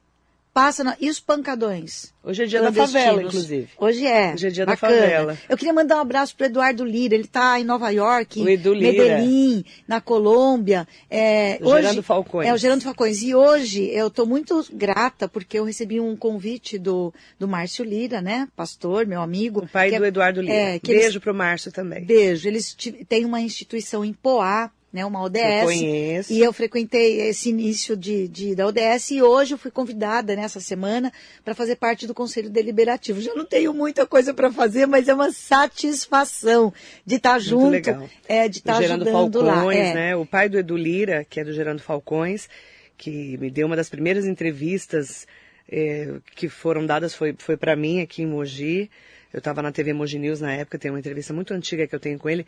[0.54, 0.94] Passa na...
[1.00, 2.12] E os pancadões?
[2.22, 3.68] Hoje é dia da favela, inclusive.
[3.78, 4.34] Hoje é.
[4.34, 4.94] Hoje é dia da Bacana.
[5.00, 5.38] favela.
[5.48, 7.14] Eu queria mandar um abraço para Eduardo Lira.
[7.14, 8.74] Ele está em Nova York, O Lira.
[8.74, 10.86] Medellín, na Colômbia.
[11.10, 12.48] É, O Gerando Falcões.
[12.48, 13.22] É, o Gerando Falcões.
[13.22, 18.20] E hoje eu estou muito grata porque eu recebi um convite do, do Márcio Lira,
[18.20, 18.46] né?
[18.54, 19.60] Pastor, meu amigo.
[19.60, 20.54] O pai é- do Eduardo Lira.
[20.54, 22.04] É, Beijo pro Márcio também.
[22.04, 22.46] Beijo.
[22.46, 25.40] Eles ti- têm uma instituição em Poá, né, uma ODS.
[25.40, 26.32] Eu conheço.
[26.32, 30.60] E eu frequentei esse início de, de- da ODS e hoje eu fui convidada nessa
[30.60, 31.10] semana
[31.44, 33.20] para fazer parte do Conselho Deliberativo.
[33.20, 36.72] Já não tenho muita coisa para fazer, mas é uma satisfação
[37.06, 38.08] de estar Muito junto, legal.
[38.28, 39.84] é, de estar o Gerando ajudando Falcões, lá.
[39.84, 39.94] É.
[39.94, 40.16] né?
[40.16, 42.48] O pai do Edu Lira, que é do Gerando Falcões,
[42.96, 45.26] que me deu uma das primeiras entrevistas
[45.70, 48.90] eh, que foram dadas foi, foi para mim aqui em Mogi.
[49.32, 52.00] Eu estava na TV Mogi News na época, tem uma entrevista muito antiga que eu
[52.00, 52.46] tenho com ele,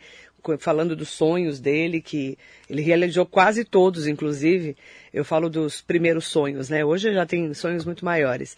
[0.59, 2.37] falando dos sonhos dele, que
[2.69, 4.77] ele realizou quase todos, inclusive.
[5.11, 6.85] Eu falo dos primeiros sonhos, né?
[6.85, 8.55] Hoje já tem sonhos muito maiores.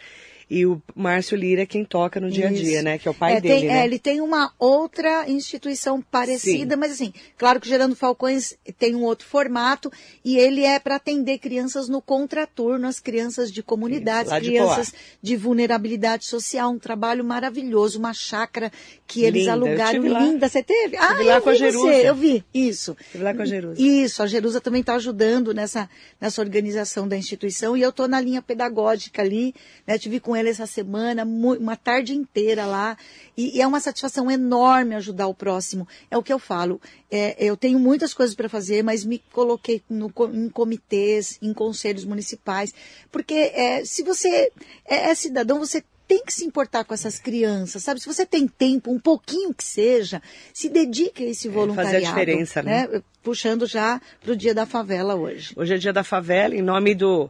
[0.50, 2.98] E o Márcio Lira é quem toca no dia a dia, né?
[2.98, 3.82] Que é o pai É, dele, tem- né?
[3.82, 6.80] é, ele tem uma outra instituição parecida, Sim.
[6.80, 9.92] mas assim, claro que o Gerando Falcões tem um outro formato
[10.24, 14.94] e ele é para atender crianças no contraturno, as crianças de comunidades, Isso, de crianças
[15.22, 18.72] de, vulnerabilidade social, um trabalho maravilhoso, uma chácara
[19.06, 20.48] que eles Linda, alugaram tive linda.
[20.48, 20.96] Você teve?
[20.96, 21.88] ah, lá eu com a Jerusa.
[21.88, 22.96] você, eu vi, isso.
[23.02, 23.82] Estive lá com a Jerusa.
[23.82, 25.90] Isso, a Jerusa também está ajudando nessa,
[26.22, 29.54] nessa organização da instituição e eu estou na linha pedagógica ali,
[29.86, 29.98] né?
[29.98, 32.98] Tive com ele essa semana, uma tarde inteira lá
[33.36, 35.88] e, e é uma satisfação enorme ajudar o próximo.
[36.10, 36.80] É o que eu falo.
[37.10, 42.06] é, eu tenho muitas coisas para fazer, mas me coloquei no em comitês, em conselhos
[42.06, 42.74] municipais,
[43.12, 44.52] porque é, se você
[44.86, 48.00] é, é cidadão, você tem que se importar com essas crianças, sabe?
[48.00, 50.22] Se você tem tempo, um pouquinho que seja,
[50.54, 52.06] se dedique a esse É, fazer a voluntariado.
[52.06, 53.02] diferença, né?
[53.22, 55.52] Puxando já para o dia da favela hoje.
[55.56, 57.30] Hoje é dia da favela, em nome do,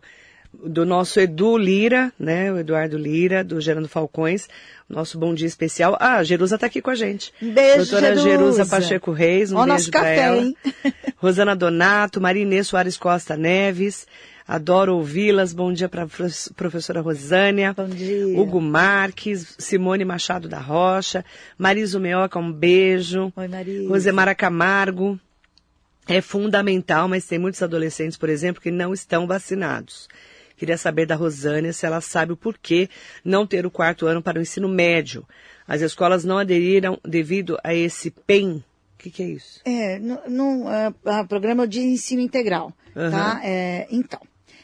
[0.53, 2.51] do nosso Edu Lira, né?
[2.51, 4.47] O Eduardo Lira, do Gerando Falcões.
[4.89, 5.97] Nosso bom dia especial.
[5.99, 7.33] Ah, a Jerusa está aqui com a gente.
[7.41, 8.29] Um beijo, Doutora Jerusa.
[8.29, 10.37] Jerusa Pacheco Reis, um Ó, beijo café, ela.
[10.37, 10.55] hein?
[11.17, 14.07] Rosana Donato, Marinês Soares Costa Neves.
[14.47, 15.51] Adoro ouvi-las.
[15.51, 16.07] Bom dia para a
[16.55, 17.73] professora Rosânia.
[17.73, 18.39] Bom dia.
[18.39, 21.25] Hugo Marques, Simone Machado da Rocha,
[21.57, 23.31] Mariso Meoca, um beijo.
[23.35, 23.89] Oi, Marisa.
[23.89, 25.19] Rosemara Camargo.
[26.07, 30.07] É fundamental, mas tem muitos adolescentes, por exemplo, que não estão vacinados.
[30.57, 32.89] Queria saber da Rosânia se ela sabe o porquê
[33.23, 35.25] não ter o quarto ano para o ensino médio.
[35.67, 38.63] As escolas não aderiram devido a esse PEN.
[38.95, 39.61] O que, que é isso?
[39.63, 43.11] É, no, no, ah, ah, programa de ensino integral, Aham.
[43.11, 43.41] tá?
[43.43, 44.19] É, então,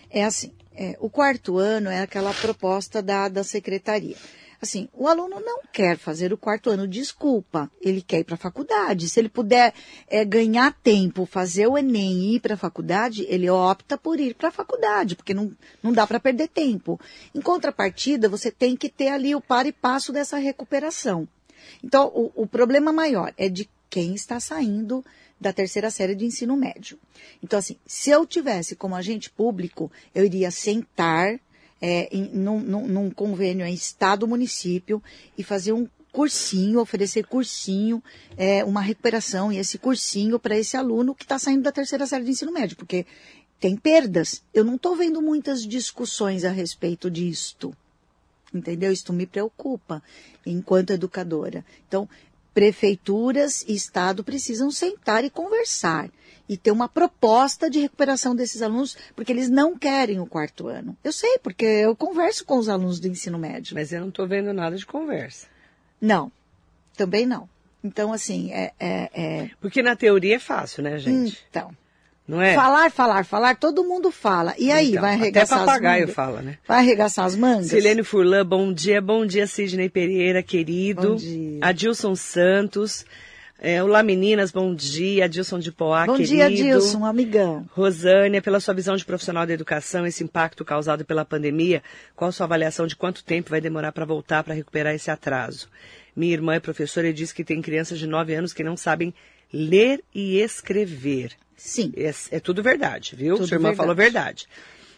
[0.09, 4.15] é assim, é, o quarto ano é aquela proposta da, da secretaria.
[4.63, 8.37] Assim, o aluno não quer fazer o quarto ano, desculpa, ele quer ir para a
[8.37, 9.09] faculdade.
[9.09, 9.73] Se ele puder
[10.07, 14.33] é, ganhar tempo, fazer o Enem e ir para a faculdade, ele opta por ir
[14.33, 15.51] para a faculdade, porque não,
[15.83, 16.97] não dá para perder tempo.
[17.35, 21.27] Em contrapartida, você tem que ter ali o par e passo dessa recuperação.
[21.83, 25.03] Então, o, o problema maior é de quem está saindo
[25.41, 26.97] da terceira série de ensino médio.
[27.43, 31.37] Então, assim, se eu tivesse como agente público, eu iria sentar
[31.85, 35.03] é, em, num, num- convênio em Estado-município
[35.37, 38.01] e fazer um cursinho, oferecer cursinho,
[38.37, 42.23] é, uma recuperação e esse cursinho para esse aluno que está saindo da terceira série
[42.23, 43.05] de ensino médio, porque
[43.59, 44.41] tem perdas.
[44.53, 47.75] Eu não estou vendo muitas discussões a respeito disto
[48.53, 48.91] entendeu?
[48.91, 50.01] Isto me preocupa
[50.45, 51.65] enquanto educadora.
[51.87, 52.07] Então,
[52.53, 56.07] prefeituras e Estado precisam sentar e conversar
[56.53, 60.95] e ter uma proposta de recuperação desses alunos, porque eles não querem o quarto ano.
[61.03, 63.73] Eu sei, porque eu converso com os alunos do ensino médio.
[63.73, 65.47] Mas eu não estou vendo nada de conversa.
[65.99, 66.31] Não,
[66.95, 67.49] também não.
[67.83, 68.71] Então, assim, é.
[68.79, 71.43] é- é- Porque na teoria é fácil, né, gente?
[71.49, 71.71] Então,
[72.27, 72.53] Não é?
[72.53, 74.53] falar, falar, falar, todo mundo fala.
[74.59, 76.15] E aí, Então, vai até arregaçar as papagaio mangas?
[76.15, 76.57] fala, né?
[76.67, 77.67] Vai arregaçar as mangas?
[77.67, 79.01] Silene Furlan, bom dia.
[79.01, 81.09] Bom dia, Sidney Pereira, querido.
[81.09, 81.59] Bom dia.
[81.61, 83.05] Adilson Santos.
[83.65, 85.23] É, Olá, meninas, bom dia.
[85.23, 86.35] Adilson de Poá, Bom querido.
[86.35, 87.65] dia, Dilson, amigão.
[87.71, 91.81] Rosânia, pela sua visão de profissional da educação, esse impacto causado pela pandemia,
[92.13, 95.69] qual a sua avaliação de quanto tempo vai demorar para voltar para recuperar esse atraso?
[96.13, 99.13] Minha irmã é professora e diz que tem crianças de 9 anos que não sabem
[99.53, 101.31] ler e escrever.
[101.55, 101.93] Sim.
[101.95, 103.35] É, é tudo verdade, viu?
[103.37, 103.77] Tudo Sua irmã verdade.
[103.77, 104.47] falou verdade.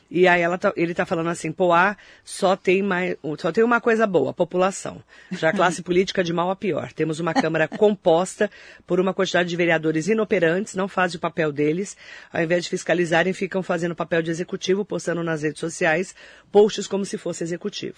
[0.10, 3.82] E aí ela tá- ele está falando assim, Poá só tem, mais, só tem uma
[3.82, 5.02] coisa boa, a população.
[5.32, 6.94] Já a classe política de mal a pior.
[6.94, 8.50] Temos uma Câmara composta
[8.86, 11.98] por uma quantidade de vereadores inoperantes, não fazem o papel deles.
[12.32, 16.16] Ao invés de fiscalizarem, ficam fazendo o papel de executivo, postando nas redes sociais
[16.52, 17.98] posts como se fosse executivo.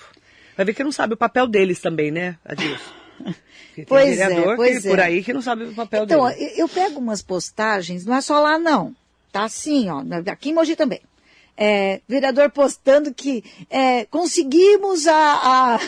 [0.56, 2.91] Vai ver que não sabe o papel deles também, né, Adilson?
[3.88, 5.04] Pois é, vereador pois que, por é.
[5.04, 6.52] aí que não sabe o papel Então, dele.
[6.54, 8.96] eu eu pego umas postagens, não é só lá não,
[9.32, 11.02] tá assim, ó, aqui em Mogi também.
[11.58, 15.80] É, vereador postando que é, conseguimos a, a-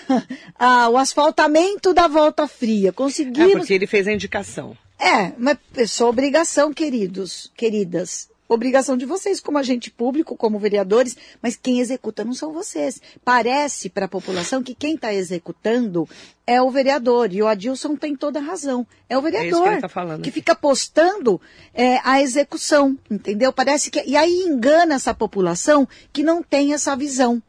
[0.86, 3.51] a- o asfaltamento da volta fria, É, conseguimos...
[3.53, 4.75] porque ele fez a indicação.
[4.99, 8.27] É, mas é só obrigação, queridos, queridas.
[8.49, 12.99] Obrigação de vocês como agente público, como vereadores, mas quem executa não são vocês.
[13.23, 16.09] Parece para a população que quem está executando
[16.47, 17.31] é o vereador.
[17.31, 18.88] E o Adilson tem toda a razão.
[19.07, 21.39] É o vereador isso que tá falando que fica postando
[21.75, 23.53] é, a execução, entendeu?
[23.53, 24.03] Parece que.
[24.03, 27.39] E aí engana essa população que não tem essa visão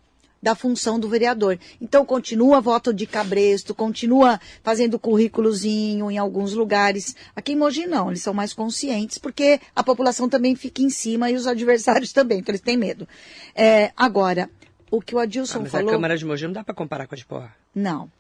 [0.43, 1.59] da função do vereador.
[1.81, 7.15] Então continua voto de cabresto, continua fazendo currículozinho em alguns lugares.
[7.37, 11.31] Aqui em Mogi não, eles são mais conscientes porque a população também fica em cima
[11.31, 13.07] e os adversários também, então eles têm medo.
[13.55, 14.49] É, agora,
[14.91, 15.89] o que o Ah, Adilson mas falou...
[15.89, 17.53] a Câmara de Mogi não dá para comparar com a de Poá.
[17.75, 18.11] Não.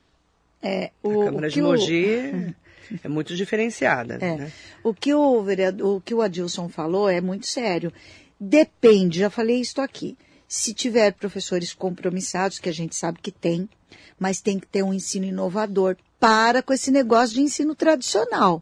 [0.62, 2.54] É, A o, Câmara o de que o- Mogi
[3.02, 4.18] é muito diferenciada.
[4.20, 4.37] É.
[4.37, 4.52] Né?
[4.85, 7.90] O que o vereador, o que o Adilson falou é muito sério.
[8.38, 10.16] Depende, já falei isso aqui.
[10.52, 13.68] Se tiver professores compromissados, que a gente sabe que tem,
[14.18, 15.96] mas tem que ter um ensino inovador.
[16.18, 18.60] Para com esse negócio de ensino tradicional.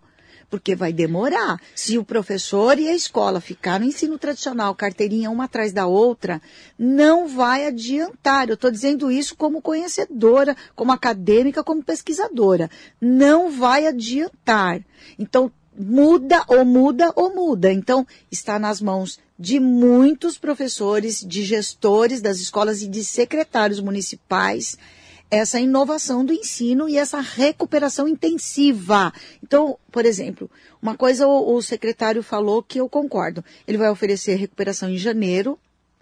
[0.50, 1.58] Porque vai demorar.
[1.74, 6.42] Se o professor e a escola ficar no ensino tradicional, carteirinha uma atrás da outra,
[6.78, 8.48] não vai adiantar.
[8.48, 12.70] Eu estou dizendo isso como conhecedora, como acadêmica, como pesquisadora.
[13.00, 14.84] Não vai adiantar.
[15.18, 17.72] Então, muda ou muda ou muda.
[17.72, 24.76] Então, está nas mãos de muitos professores, de gestores das escolas e de secretários municipais
[25.30, 29.12] essa inovação do ensino e essa recuperação intensiva.
[29.42, 33.44] Então, por exemplo, uma coisa o, o secretário falou que eu concordo.
[33.66, 35.58] Ele vai oferecer recuperação em janeiro,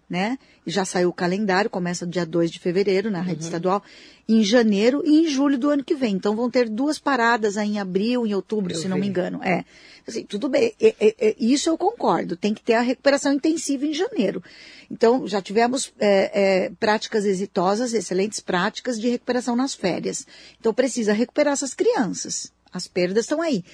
[0.08, 0.38] né?
[0.66, 3.82] E Já saiu o calendário, começa dia 2 de fevereiro na rede estadual,
[4.28, 6.14] em janeiro e em julho do ano que vem.
[6.14, 9.02] Então vão ter duas paradas aí em abril, em outubro, Eu se não vi.
[9.02, 9.40] me engano.
[9.42, 9.64] É.
[10.06, 12.36] Assim, tudo bem, é- é- é- isso eu concordo.
[12.36, 14.42] Tem que ter a recuperação intensiva em janeiro.
[14.88, 20.24] Então, já tivemos é, é, práticas exitosas, excelentes práticas de recuperação nas férias.
[20.60, 22.52] Então, precisa recuperar essas crianças.
[22.72, 23.64] As perdas estão aí.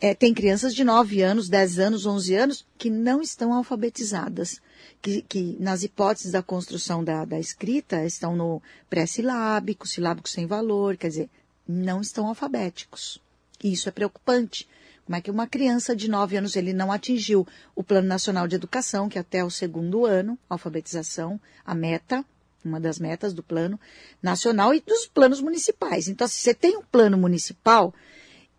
[0.00, 4.60] É, tem crianças de 9 anos, 10 anos, 11 anos que não estão alfabetizadas.
[5.02, 10.96] Que, que nas hipóteses da construção da, da escrita estão no pré-silábico, silábico sem valor,
[10.96, 11.30] quer dizer,
[11.68, 13.20] não estão alfabéticos.
[13.62, 14.66] E isso é preocupante.
[15.04, 18.54] Como é que uma criança de 9 anos ele não atingiu o Plano Nacional de
[18.54, 22.24] Educação, que é até o segundo ano, alfabetização, a meta,
[22.64, 23.78] uma das metas do plano
[24.22, 26.08] nacional e dos planos municipais.
[26.08, 27.94] Então, se você tem um plano municipal,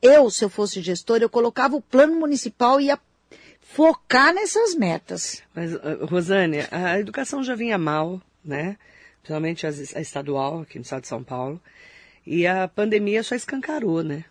[0.02, 3.00] eu, se eu fosse gestor, eu colocava o plano municipal e ia
[3.60, 5.42] focar nessas metas.
[5.54, 8.78] Mas, ah, Rosane, a educação já vinha mal, né?
[9.22, 9.70] Principalmente a
[10.02, 11.62] estadual, aqui no estado de São Paulo.
[12.26, 14.26] E a pandemia só escancarou, né?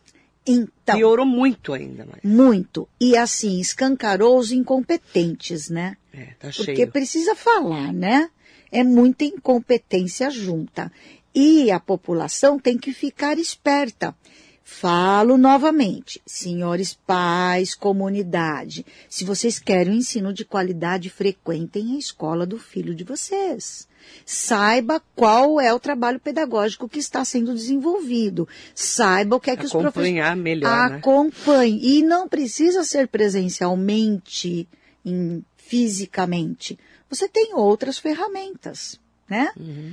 [0.46, 2.22] Então, Piorou muito ainda mais.
[2.24, 2.88] muito.
[3.00, 5.96] E assim, escancarou os incompetentes, né?
[6.12, 6.90] É, tá Porque cheio.
[6.90, 8.30] precisa falar, né?
[8.72, 10.90] É muita incompetência junta.
[11.34, 14.14] E a população tem que ficar esperta.
[14.72, 22.46] Falo novamente, senhores pais, comunidade, se vocês querem um ensino de qualidade, frequentem a escola
[22.46, 23.86] do filho de vocês.
[24.24, 28.48] Saiba qual é o trabalho pedagógico que está sendo desenvolvido.
[28.74, 30.96] Saiba o que é que os professores Acompanhar melhor, né?
[30.96, 31.98] acompanhe.
[31.98, 34.66] E não precisa ser presencialmente,
[35.04, 36.78] em- fisicamente.
[37.10, 38.98] Você tem outras ferramentas,
[39.30, 39.52] né?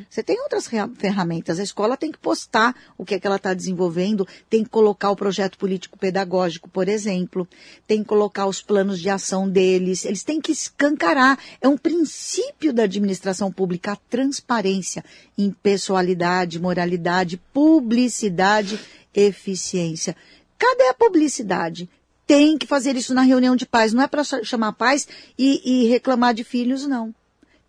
[0.09, 1.59] Você tem outras ferramentas.
[1.59, 5.11] A escola tem que postar o que é que ela está desenvolvendo, tem que colocar
[5.11, 7.47] o projeto político-pedagógico, por exemplo,
[7.85, 11.37] tem que colocar os planos de ação deles, eles têm que escancarar.
[11.61, 15.05] É um princípio da administração pública, a transparência,
[15.37, 18.79] impessoalidade, moralidade, publicidade,
[19.13, 20.15] eficiência.
[20.57, 21.87] Cadê a publicidade?
[22.25, 23.93] Tem que fazer isso na reunião de pais.
[23.93, 27.13] Não é para chamar pais e, e reclamar de filhos, não.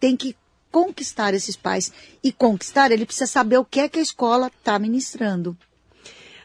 [0.01, 0.35] Tem que
[0.71, 1.93] conquistar esses pais.
[2.23, 5.57] E conquistar, ele precisa saber o que é que a escola está ministrando.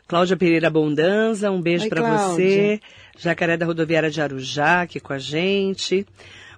[0.07, 2.79] Cláudia Pereira Bondanza, um beijo para você.
[3.17, 6.05] Jacaré da Rodoviária de Arujá, aqui com a gente.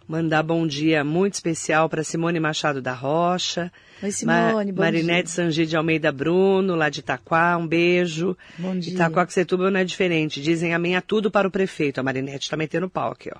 [0.07, 3.71] Mandar bom dia muito especial para Simone Machado da Rocha.
[4.03, 5.31] Oi, Simone, bom Marinete.
[5.31, 8.37] Sangi de Almeida Bruno, lá de Itaquá, um beijo.
[8.57, 8.93] Bom dia.
[8.93, 9.27] Itaquá
[9.71, 10.41] não é diferente.
[10.41, 11.99] Dizem amém a tudo para o prefeito.
[11.99, 13.39] A Marinete está metendo pau aqui, ó.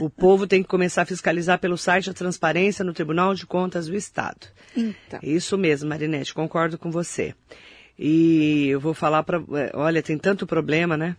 [0.00, 3.86] O povo tem que começar a fiscalizar pelo site a transparência no Tribunal de Contas
[3.86, 4.46] do Estado.
[4.76, 5.20] Então.
[5.22, 7.34] Isso mesmo, Marinete, concordo com você.
[7.98, 9.40] E eu vou falar para.
[9.74, 11.16] Olha, tem tanto problema, né?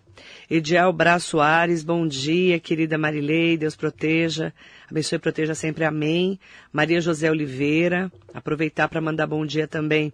[0.50, 4.54] Ediel Braz Soares, bom dia, querida Marilei, Deus proteja,
[4.89, 6.38] abençoe e proteja sempre, amém.
[6.74, 10.12] Maria José Oliveira, aproveitar para mandar bom dia também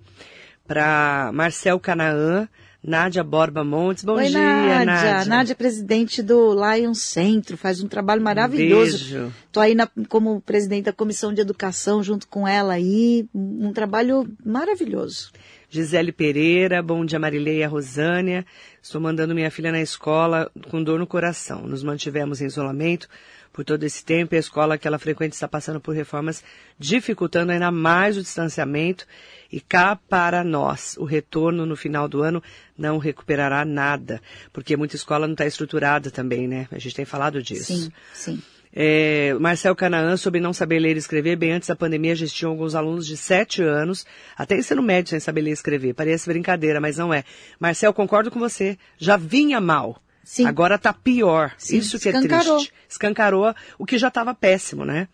[0.67, 2.47] para Marcel Canaã,
[2.83, 4.85] Nádia Borba Montes, bom Oi, dia, Nádia.
[4.85, 5.25] Nádia.
[5.29, 8.97] Nádia é presidente do Lion Centro, faz um trabalho maravilhoso.
[8.97, 9.33] Beijo.
[9.51, 14.27] Tô aí na- como presidente da Comissão de Educação junto com ela aí, um trabalho
[14.43, 15.31] maravilhoso.
[15.73, 18.45] Gisele Pereira, bom dia Marilei e a Rosânia.
[18.83, 21.61] Estou mandando minha filha na escola com dor no coração.
[21.61, 23.07] Nos mantivemos em isolamento
[23.53, 26.43] por todo esse tempo e a escola que ela frequenta está passando por reformas,
[26.77, 29.07] dificultando ainda mais o distanciamento.
[29.49, 32.43] E cá para nós, o retorno no final do ano
[32.77, 36.67] não recuperará nada, porque muita escola não está estruturada também, né?
[36.69, 37.73] A gente tem falado disso.
[37.73, 38.43] Sim, sim.
[38.73, 42.51] É, Marcel Canaã, sobre não saber ler e escrever, bem antes da pandemia já tinham
[42.51, 44.05] alguns alunos de 7 anos,
[44.37, 45.93] até ensino médio sem saber ler e escrever.
[45.93, 47.23] Parece brincadeira, mas não é.
[47.59, 48.77] Marcel, concordo com você.
[48.97, 50.01] Já vinha mal.
[50.23, 50.45] Sim.
[50.45, 51.51] Agora tá pior.
[51.57, 52.57] Sim, Isso que é escancarou.
[52.57, 52.73] triste.
[52.87, 55.07] Escancarou o que já estava péssimo, né?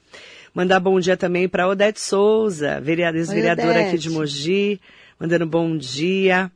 [0.54, 4.10] Mandar bom dia também para Odete Souza, vereadora, ex-vereadora aqui de.
[4.10, 4.80] Mogi,
[5.20, 6.52] mandando bom dia.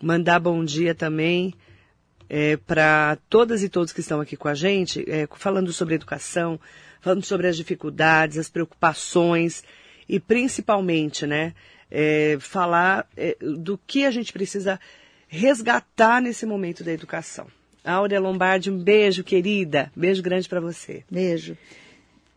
[0.00, 1.54] Mandar bom dia também
[2.66, 6.60] para todas e todos que estão aqui com a gente, é, falando sobre educação,
[7.00, 9.62] falando sobre as dificuldades, as preocupações
[10.08, 11.54] e principalmente, né,
[11.90, 14.78] é, falar é, do que a gente precisa
[15.26, 17.46] resgatar nesse momento da educação.
[17.84, 19.90] Áurea Lombardi, um beijo, querida.
[19.94, 21.04] Beijo grande para você.
[21.10, 21.56] Beijo.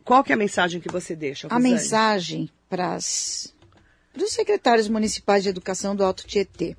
[0.04, 1.72] Qual que é a mensagem que você deixa, A Rosane?
[1.72, 3.52] mensagem para os
[4.28, 6.76] secretários municipais de educação do Alto Tietê.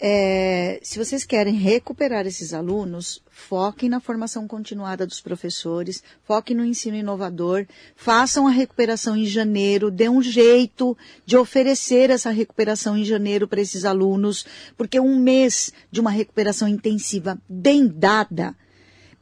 [0.00, 6.64] É, se vocês querem recuperar esses alunos, foquem na formação continuada dos professores, foquem no
[6.64, 7.64] ensino inovador,
[7.94, 13.60] façam a recuperação em janeiro, dê um jeito de oferecer essa recuperação em janeiro para
[13.60, 14.44] esses alunos,
[14.76, 18.54] porque um mês de uma recuperação intensiva bem dada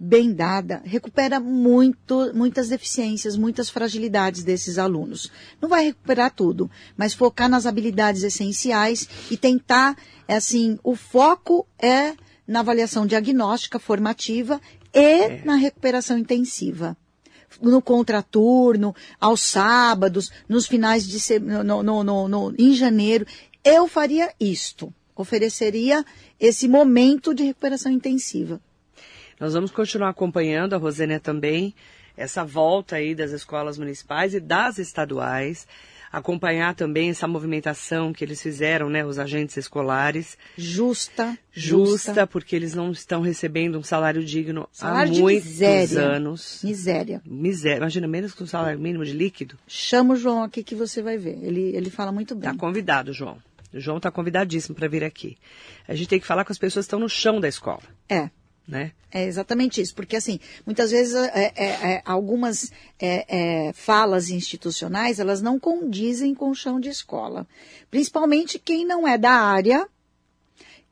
[0.04, 5.30] bem dada, recupera muito, muitas deficiências, muitas fragilidades desses alunos.
[5.60, 9.96] Não vai recuperar tudo, mas focar nas habilidades essenciais e tentar,
[10.26, 12.14] é assim, o foco é
[12.48, 14.60] na avaliação diagnóstica formativa
[14.92, 16.96] e na recuperação intensiva.
[17.60, 21.38] No contraturno, aos sábados, nos finais de se...
[21.38, 23.24] no, no, no, no, em janeiro,
[23.64, 24.92] eu faria isto.
[25.14, 26.04] Ofereceria
[26.40, 28.60] esse momento de recuperação intensiva.
[29.42, 31.74] Nós vamos continuar acompanhando, a Rosânia também,
[32.16, 35.66] essa volta aí das escolas municipais e das estaduais,
[36.12, 40.38] acompanhar também essa movimentação que eles fizeram, né, os agentes escolares.
[40.56, 41.36] Justa.
[41.50, 46.00] Justa, porque eles não estão recebendo um salário digno Salário há muitos miséria.
[46.02, 46.60] anos.
[46.62, 47.20] Miséria.
[47.26, 47.78] Miséria.
[47.78, 49.58] Imagina, menos que um salário mínimo de líquido.
[49.66, 51.36] Chama o João aqui que você vai ver.
[51.42, 52.48] Ele, ele fala muito bem.
[52.48, 53.38] Tá convidado, João.
[53.74, 55.36] O João está convidadíssimo para vir aqui.
[55.88, 58.30] A gente tem que falar com as pessoas que estão no chão da escola, É.
[58.66, 58.92] né?
[59.10, 63.26] É exatamente isso, porque assim, muitas vezes é, é, é, algumas é,
[63.68, 67.46] é, falas institucionais, elas não condizem com o chão de escola.
[67.90, 69.86] Principalmente quem não é da área,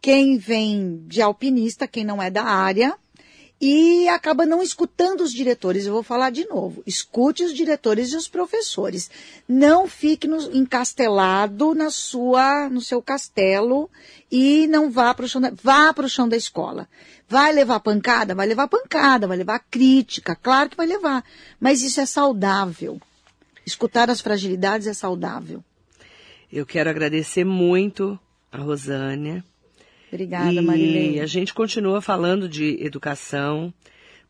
[0.01, 2.97] quem vem de alpinista, quem não é da área,
[3.61, 5.85] e acaba não escutando os diretores.
[5.85, 6.83] Eu vou falar de novo.
[6.87, 9.11] Escute os diretores e os professores.
[9.47, 13.91] Não fique no, encastelado na sua, no seu castelo
[14.33, 16.89] e não vá para o chão da, vá para o chão da escola.
[17.29, 18.35] Vai levar pancada?
[18.35, 21.23] Vai levar pancada, vai levar crítica, claro que vai levar.
[21.61, 22.99] Mas isso é saudável.
[23.67, 25.63] Escutar as fragilidades é saudável.
[26.51, 28.19] Eu quero agradecer muito
[28.51, 29.45] a Rosânia.
[30.13, 31.21] Obrigada, e Marilene.
[31.21, 33.73] a gente continua falando de educação,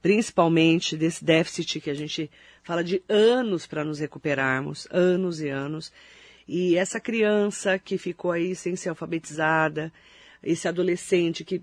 [0.02, 2.30] principalmente desse déficit que a gente
[2.62, 5.92] fala de anos para nos recuperarmos, anos e anos.
[6.46, 9.92] E essa criança que ficou aí sem ser alfabetizada,
[10.42, 11.62] esse adolescente que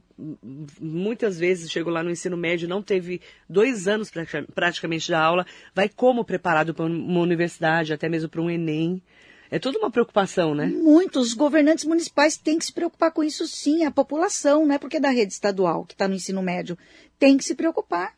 [0.79, 5.13] muitas vezes chegou lá no ensino médio e não teve dois anos pratica- praticamente de
[5.13, 9.01] aula, vai como preparado para uma universidade, até mesmo para um Enem.
[9.49, 10.67] É toda uma preocupação, né?
[10.67, 14.97] Muitos governantes municipais têm que se preocupar com isso sim, a população, não é porque
[14.97, 16.77] é da rede estadual que está no ensino médio.
[17.17, 18.13] Tem que se preocupar.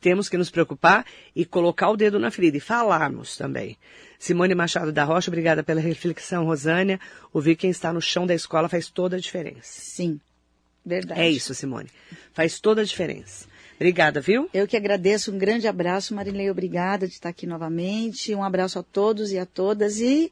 [0.00, 1.04] temos que nos preocupar
[1.36, 3.76] e colocar o dedo na ferida e falarmos também.
[4.18, 6.98] Simone Machado da Rocha, obrigada pela reflexão, Rosânia.
[7.32, 9.60] Ouvir quem está no chão da escola faz toda a diferença.
[9.62, 10.20] Sim,
[10.84, 11.20] verdade.
[11.20, 11.90] É isso, Simone.
[12.32, 13.49] Faz toda a diferença.
[13.80, 14.46] Obrigada, viu?
[14.52, 18.34] Eu que agradeço, um grande abraço, Marilei, obrigada de estar aqui novamente.
[18.34, 20.30] Um abraço a todos e a todas e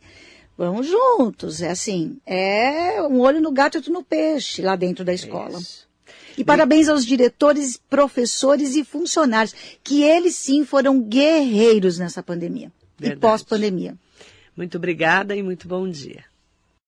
[0.55, 1.63] vamos juntos.
[1.63, 5.59] É assim, é um olho no gato e outro no peixe lá dentro da escola.
[5.59, 5.89] Isso.
[6.37, 13.19] E parabéns aos diretores, professores e funcionários, que eles sim foram guerreiros nessa pandemia Verdade.
[13.19, 13.97] e pós-pandemia.
[14.55, 16.23] Muito obrigada e muito bom dia.